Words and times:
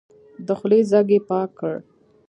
د 0.45 0.47
خولې 0.59 0.79
ځګ 0.91 1.07
يې 1.15 1.19
پاک 1.29 1.49
کړ. 1.59 1.73